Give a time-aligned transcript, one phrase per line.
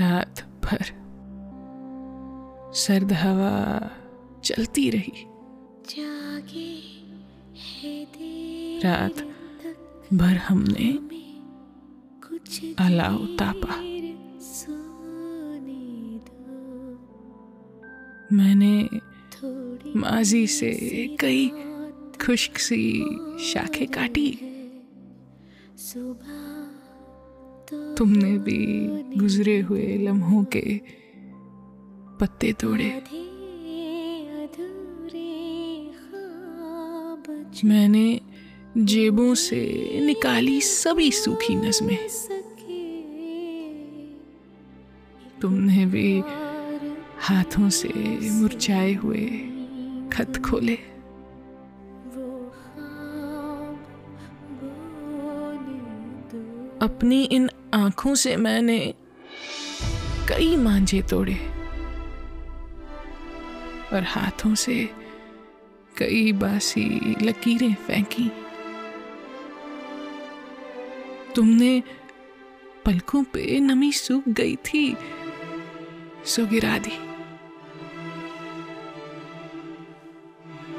[0.00, 0.84] रात भर
[2.74, 3.52] सर्द हवा
[4.44, 5.12] चलती रही।
[8.84, 9.22] रात
[10.14, 10.88] भर हमने
[12.28, 13.76] कुछ अलाव तापा।
[18.36, 18.88] मैंने
[19.96, 20.70] माजी से
[21.20, 21.48] कई
[22.26, 22.82] खुश्क सी
[23.44, 24.30] शाखें काटी।
[25.78, 26.41] सुबह
[27.74, 28.86] तुमने भी
[29.16, 30.80] गुजरे हुए लम्हों के
[32.20, 33.02] पत्ते तोड़े।
[37.64, 38.20] मैंने
[38.78, 39.60] जेबों से
[40.06, 41.98] निकाली सभी सूखी नज़में।
[45.40, 46.22] तुमने भी
[47.18, 47.88] हाथों से
[48.30, 49.26] मुरझाए हुए
[50.12, 50.78] खत खोले।
[56.82, 58.94] अपनी इन आँखों से मैंने
[60.28, 61.34] कई मांझे तोड़े
[63.92, 64.74] और हाथों से
[65.98, 66.84] कई बासी
[67.22, 68.30] लकीरें फेंकी।
[71.34, 71.82] तुमने
[72.84, 74.96] पलकों पे नमी सूख गई थी,
[76.24, 76.98] सो गिरा दी।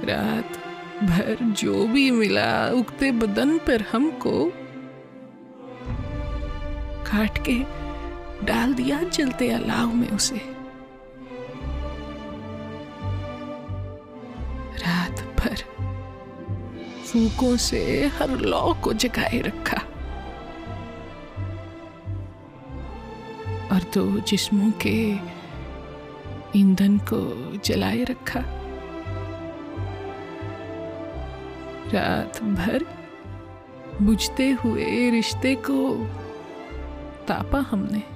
[0.05, 0.57] रात
[1.03, 4.51] भर जो भी मिला, उगते बदन पर हमको
[7.13, 7.63] काट के
[8.45, 10.35] डाल दिया, जलते अलाव में उसे।
[14.77, 15.55] रात भर
[17.05, 19.77] फूकों से हर लौ को जगाए रखा।
[23.71, 25.15] और दो जिस्मों के
[26.59, 28.39] ईंधन को जलाए रखा।
[31.93, 32.85] रात भर
[34.01, 36.07] बुझते हुए रिश्ते को
[37.27, 38.12] तापा हमने।